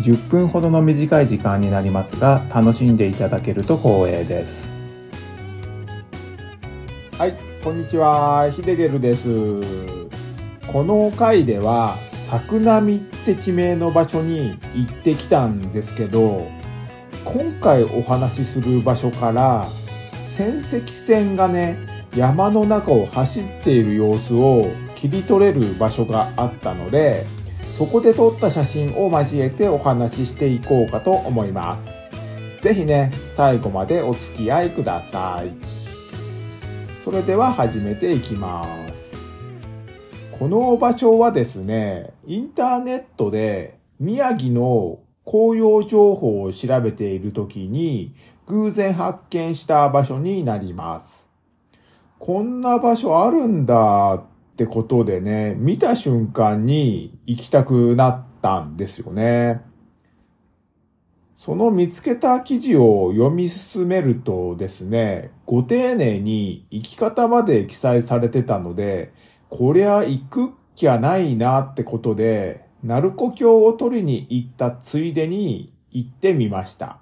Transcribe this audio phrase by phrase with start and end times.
[0.00, 4.74] 10分ほどの短い時間になりますが楽しんでいただけると光栄です。
[7.18, 8.50] はいこんにちは。
[8.50, 9.26] ヒデゲルです。
[10.66, 11.96] この回では
[12.26, 16.46] 作並って地名の場所に行ってきたんですけど
[17.24, 19.68] 今回お話しする場所から
[20.24, 21.78] 仙石線がね
[22.14, 27.24] 山の中を走っている様子を切り取れる場所があったので
[27.76, 32.06] そこで撮った写真を交えてお話ししていこうかと思います。
[32.62, 35.52] ぜひね、最後までお付き合いください。
[37.04, 39.14] それでは始めていきます。
[40.38, 48.14] この場所はですね、インターネットで宮城の紅葉情報を調べている時に
[48.46, 51.30] 偶然発見した場所になります。
[52.18, 54.24] こんな場所あるんだっ
[54.56, 59.60] ってことでね、見た瞬間に行きたくなったんですよね。
[61.34, 69.12] その見つけた記事を読み進めるとですね、ご丁寧に生き方まで記載されてたので、
[69.50, 77.00] こりゃ行くっきゃないなってことで、鳴子峡を取りに行ったついでに行ってみました。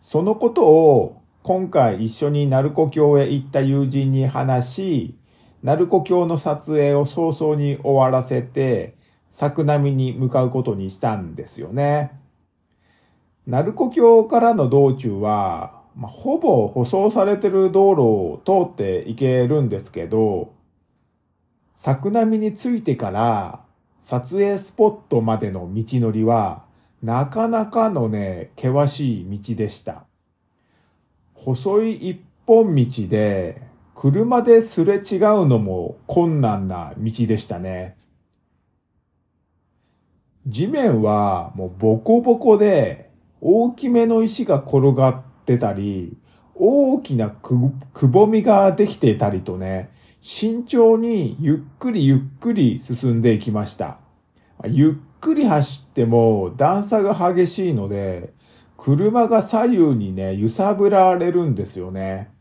[0.00, 5.14] そのことを今回一緒に鳴子峡へ行った友人に話し、
[5.62, 8.94] 鳴子峡の撮影を早々に終わらせて、
[9.30, 12.12] 作並に向かうことにしたんですよね。
[13.46, 20.52] 鳴子峡からの道中は、まあ、ほぼ舗装されてる道路を通って行けるんですけど、
[21.74, 23.60] 作並に着いてから
[24.02, 26.64] 撮影スポットまでの道のりは、
[27.02, 30.04] なかなかのね、険しい道でした。
[31.34, 33.62] 細い一本道で、
[34.02, 37.96] 車ですれ違うのも困難な道でしたね。
[40.48, 46.16] 地面はもうボコボコで大きめの石が転がってたり、
[46.56, 47.54] 大きなく
[48.08, 53.98] ぼみができていたりとね、慎重にゆっくりゆっくり進んでいきました。
[54.66, 58.32] ゆっくり走っても段差が激しいので、
[58.76, 62.31] 車が左右にね、揺さぶられるんですよね。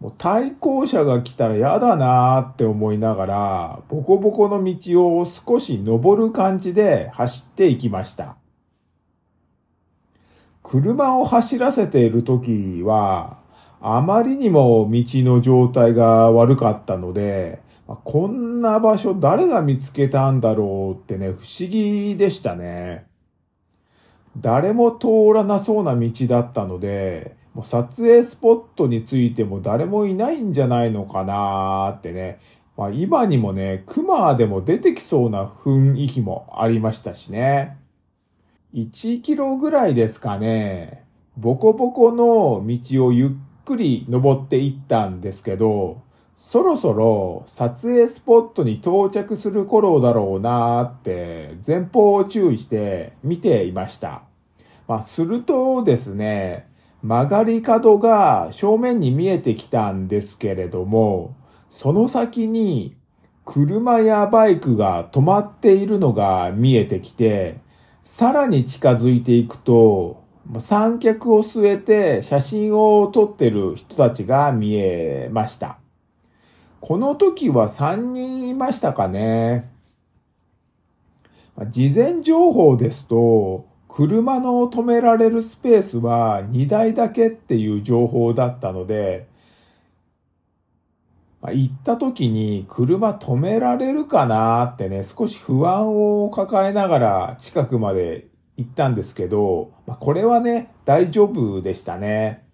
[0.00, 8.36] もう対向車が来たら嫌だなーって思いながら、ボコボコの道を少し登る感じで走っていきました。
[10.62, 13.38] 車を走らせている時は、
[13.82, 23.09] あまりにも道の状態が悪かったので、こんな場所誰が見つけたんだろうってね、不思議でしたね。
[24.40, 32.38] 誰も通らなそうな道だったので、もう撮影スポットについても誰もいないんじゃないのかなーってね。
[32.76, 37.76] まあ、今にもね、熊でも出てきそうな雰囲気もありましたしね。
[38.72, 41.04] 1キロぐらいですかね。
[41.36, 43.30] ボコボコの道をゆっ
[43.64, 46.02] くり登っていったんですけど、
[46.36, 54.29] そろそろ撮影スポットに到着する頃だろうなーって前方を注意して見ていました。
[54.90, 56.68] まあ、するとですね、
[57.04, 61.36] 曲がり角が正面に見えてきたんですけれども、
[61.68, 62.96] その先に
[63.44, 67.60] 車やバイクが止まっているのが見えてきて、
[68.02, 70.24] さらに近づいていくと、
[70.58, 75.78] 三脚を据えて写真を撮ってる人たちが見えました。
[76.80, 79.70] この時は3人いましたかね。
[81.68, 89.26] 事前情報ですと、車の止められるスペースは2台だけっていう情報だったので、
[91.40, 102.44] ま、行った時に車止められるかなってね、少し不安を抱えながら近くまで行ったんですけど、まあ、これはね、大丈夫でしたね。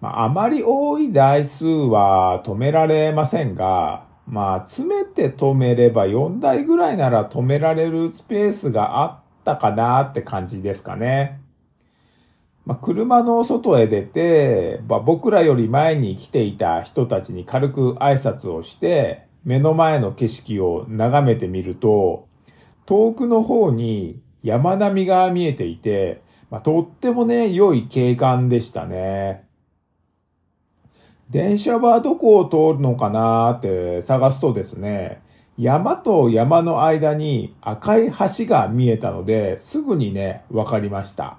[0.00, 11.40] まあ、あまり多い台数は止められませんが、まあ、詰めて止めれば4台ぐらいなら止められるスペースがあったかなって感じですかね。
[12.64, 22.28] まあ、車の外へ出て、まあ、僕らより前に来ていた人たちに軽く挨拶をして、目の前の景色を眺めてみると、
[22.86, 29.44] 遠くの方に山並みが見えていて、まあ、とってもね、良い景観でしたね。
[31.30, 35.22] 電車はどこを通るのかなって探すとですね、
[35.58, 41.38] 山と山の間に赤い橋が見えたので、すぐにね、わかりました。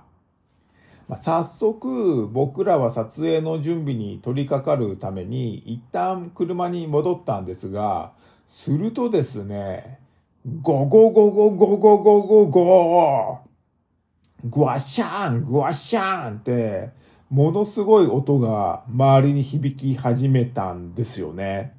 [1.08, 8.12] まあ、早速、僕らは撮影の準備に取り掛かるために、一旦車に戻ったんですが、
[8.46, 10.00] するとですね、
[10.62, 13.40] ゴゴゴゴゴゴゴゴゴ
[14.44, 16.90] グワッシャングワッシャンって、
[17.30, 21.74] ものすごい音が周りに響き始めたんですよね。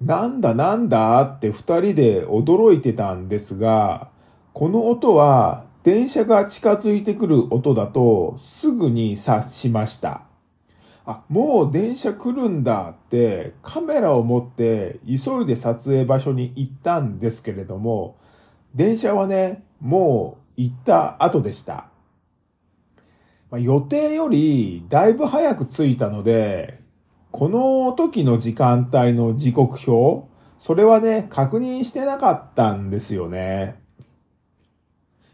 [0.00, 1.22] なんだなんだ？
[1.22, 4.10] って二人で驚いてたんですが、
[4.52, 10.22] この音は電車が近づいてくる音だとすぐに察しました。
[11.06, 18.16] あ、もう電車来るんだってカメラを持って急いで撮影場所に行ったんですけれども、
[18.74, 21.88] 電車はね、もう行った後でした。
[23.50, 26.80] まあ、予定よりだいぶ早く着いたので、
[27.36, 33.82] この時の時間帯の時刻表、それはね、確認してなかったんですよね。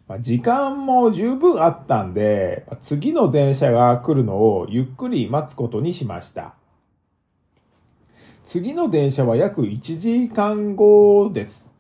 [0.09, 6.55] ま、時間も十分あったんで、次の電車が来るのをゆっくり待つことにしました。
[8.45, 11.77] 次の電車は約1時間後です。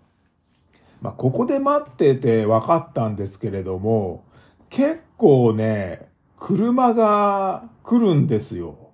[1.01, 4.27] まあ、ここで待ってて分かったんですけれども、
[4.69, 8.90] 結構ね、車が来るんですよ。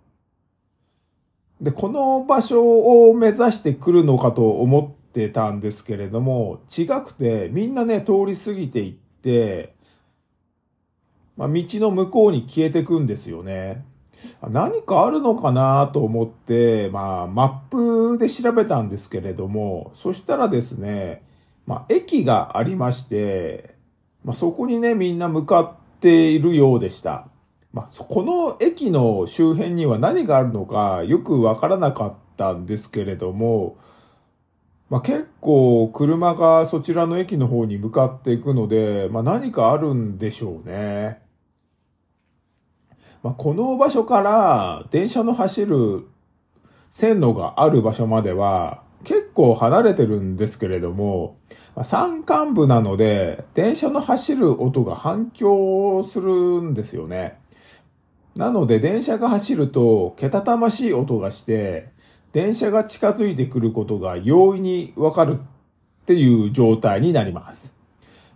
[1.61, 9.75] で、この場所を目指して来るのかと思ってたんですけれども、違くて、みんなね、通り過ぎていって、
[11.37, 13.85] まあ、道の向こうに消えてくんですよね。
[14.49, 21.23] 何かあるのかなと思って、まあ、マップで調べたんですけれども、そしたらですね、
[21.67, 23.75] まあ、駅がありまして、
[24.25, 27.29] まあ、そこにね、みんな向かっているようでした。
[27.73, 33.77] まあ、この駅の周辺には何があるのかよくわからなかったんですけれども、
[34.89, 41.21] まあ、結構車がそちらの駅の方に向かっていくので、まあ、何かあるんでしょうね。
[43.23, 46.07] まあ、この場所から電車の走る
[46.91, 51.39] 線路がある場所までは結構離れてるんですけれども、
[51.75, 57.39] まあ山間部なので、電車の走る音が反響するんですよね。
[58.37, 61.89] なので、電車が走ると、けたたましい音がして、
[62.33, 67.75] 電車が近づいてくることが容易にわかるっていう状態になります。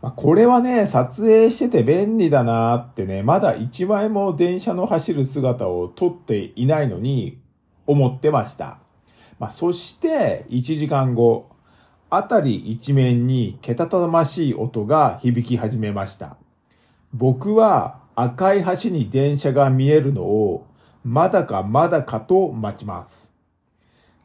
[0.01, 7.39] ま、これはね、撮影してて便利だなってね、まだ一枚も電車の走る姿を撮っていないのに
[7.87, 8.79] 思ってました。
[9.39, 11.51] まあ、そして1時間後、
[12.09, 16.39] あたり一面にけたたましい音が響き始めました。
[17.13, 20.67] 僕は赤い橋に電車が見えるのを
[21.05, 23.33] まだかまだかと待ちます。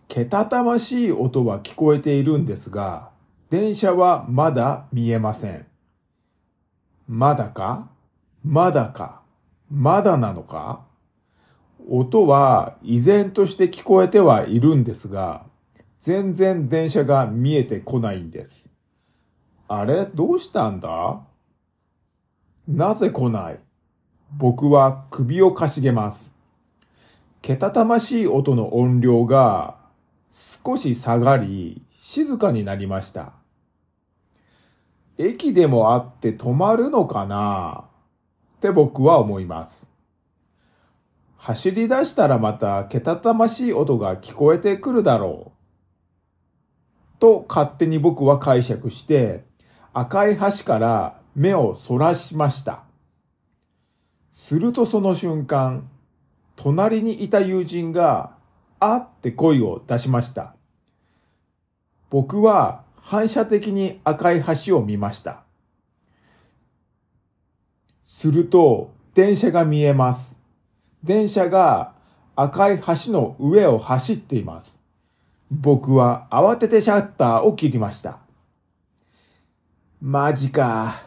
[0.09, 3.09] けたたましい音は聞こえているんですが、
[3.49, 5.65] 電車はまだ見えません。
[7.07, 7.89] まだか？
[8.43, 9.21] まだか？
[9.71, 10.83] まだなのか？
[11.89, 15.45] 音は依然として聞こえてはいるんですが、
[16.01, 18.69] 全然電車が見えてこないんです。
[19.69, 20.05] あれ？
[20.13, 21.21] どうしたんだ？
[22.67, 23.59] なぜ来ない？
[24.31, 26.35] 僕は首をかしげます。
[27.41, 29.77] けたたましい音の音量が
[30.63, 33.33] 少し下がり、静かになりました。
[35.17, 37.85] 駅でもあって止まるのかな？
[38.57, 39.89] って僕は思います。
[41.37, 47.19] 走り出したらまたけたたましい音が聞こえてくるだろう。
[47.19, 49.45] と勝手に僕は解釈して
[49.93, 52.84] 赤い橋から目をそらしました。
[54.35, 55.89] するとその瞬間、
[56.57, 58.35] 隣にいた友人が
[58.81, 60.55] あって声を出しました。
[62.09, 65.43] 僕は反射的に赤い橋を見ました。
[68.03, 70.37] すると電車が見えます。
[71.01, 71.93] 電車が
[72.35, 74.83] 赤い橋の上を走っています。
[75.49, 78.19] 僕は慌ててシャッターを切りました。
[80.01, 81.03] マジか。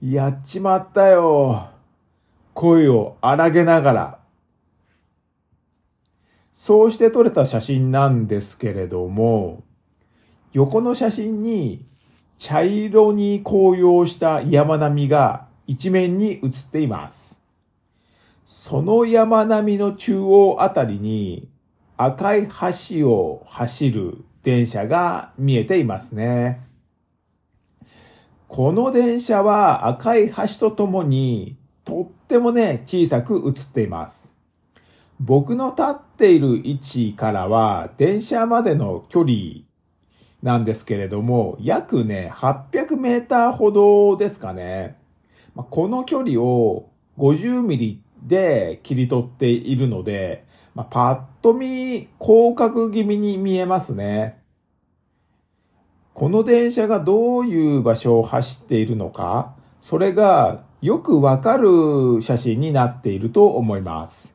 [0.00, 1.71] やっちまったよ。
[2.54, 4.18] 声を荒げながら。
[6.52, 9.64] そうして撮れた写真なんですけれども、
[10.52, 11.84] 横の写真に
[12.38, 17.42] 茶色に紅葉した山並みが一面に写っています。
[18.44, 21.48] その山並みの中央あたりに
[21.96, 26.66] 赤い橋を走る電車が見えていますね。
[28.48, 34.36] この電車は赤い橋とともにとってもね、小さく映っています。
[35.20, 39.36] 僕の立っている位置からは電車までの距離
[40.42, 44.98] なんですけれども、約ね、800メーターほどですかね。
[45.54, 51.00] この距離を50ミリで切り取っているので、まあ、パ
[51.40, 54.40] ッと見広角気味に見えますね。
[56.14, 64.34] この電車がどういう場所を走っているのか、それがよくわかる写真になっていると思います。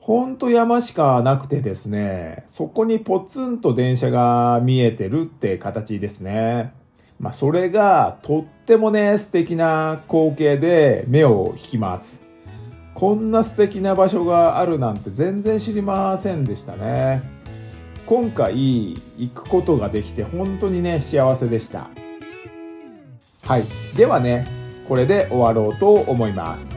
[0.00, 6.72] ほんと山しかなくてですね、そこにポツンと電車が見えてるって形ですね。
[7.20, 12.24] まあ、それがとってもね、素敵な光景で目を引きます。
[12.94, 17.22] こんな素敵な場所があるなんて全然知りませんでしたね。
[18.06, 21.90] 今回行くことができて本当にね、幸せでした。
[23.48, 23.64] はい。
[23.96, 24.46] ではね、
[24.86, 26.76] これで終わろうと思います。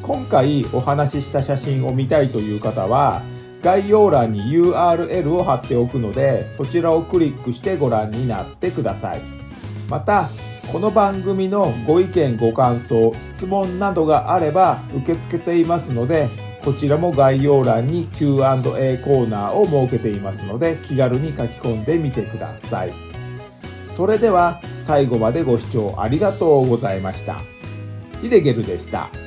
[0.00, 3.22] 今回お話しした写真を見たいという方は、
[3.62, 9.20] 概要欄に URL を貼っておくのでそちらをクリックしてご覧になってください
[9.88, 10.28] また
[10.70, 16.28] この番組のご意見ご感想質問などがあれば受け付けていますので
[16.64, 23.05] こちらも概要欄に Q&A コーナーを設けていますので気軽に書き込んでみてください
[23.96, 27.40] それでは最後までご視聴ありがとうございました
[28.20, 29.25] ヒデゲルでした。